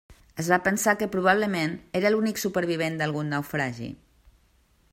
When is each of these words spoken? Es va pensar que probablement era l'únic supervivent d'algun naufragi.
Es 0.43 0.47
va 0.53 0.57
pensar 0.67 0.93
que 1.01 1.07
probablement 1.15 1.75
era 1.99 2.11
l'únic 2.15 2.41
supervivent 2.45 2.97
d'algun 3.03 3.33
naufragi. 3.35 3.91